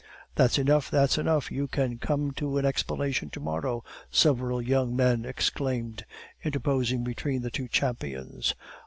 "That's 0.33 0.57
enough, 0.57 0.89
that's 0.89 1.19
enough. 1.19 1.51
You 1.51 1.67
can 1.67 1.99
come 1.99 2.31
to 2.31 2.57
an 2.57 2.65
explanation 2.65 3.29
to 3.29 3.39
morrow," 3.39 3.83
several 4.09 4.59
young 4.59 4.95
men 4.95 5.25
exclaimed, 5.25 6.05
interposing 6.43 7.03
between 7.03 7.43
the 7.43 7.51
two 7.51 7.67
champions. 7.67 8.55